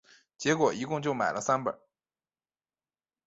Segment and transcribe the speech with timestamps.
[0.35, 1.79] 结果就一共买了三本